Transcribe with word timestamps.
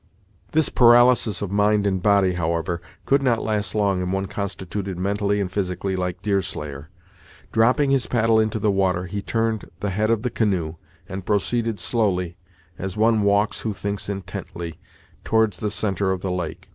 This 0.53 0.69
paralysis 0.69 1.43
of 1.43 1.51
mind 1.51 1.85
and 1.85 2.01
body, 2.01 2.33
however, 2.33 2.81
could 3.05 3.21
not 3.21 3.43
last 3.43 3.75
long 3.75 4.01
in 4.01 4.11
one 4.11 4.25
constituted 4.25 4.97
mentally 4.97 5.39
and 5.39 5.51
physically 5.51 5.95
like 5.95 6.23
Deerslayer. 6.23 6.89
Dropping 7.51 7.91
his 7.91 8.07
paddle 8.07 8.39
into 8.39 8.57
the 8.57 8.71
water, 8.71 9.05
he 9.05 9.21
turned 9.21 9.69
the 9.79 9.91
head 9.91 10.09
of 10.09 10.23
the 10.23 10.31
canoe, 10.31 10.73
and 11.07 11.23
proceeded 11.23 11.79
slowly, 11.79 12.35
as 12.79 12.97
one 12.97 13.21
walks 13.21 13.59
who 13.61 13.73
thinks 13.73 14.09
intently, 14.09 14.79
towards 15.23 15.57
the 15.57 15.69
centre 15.69 16.11
of 16.11 16.21
the 16.21 16.31
lake. 16.31 16.69